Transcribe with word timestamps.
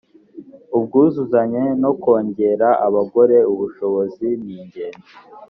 ubwuzuzanye 0.77 1.63
no 1.81 1.91
kongerera 2.01 2.69
abagore 2.87 3.37
ubushobozi 3.53 4.27
ningenzi 4.43 5.11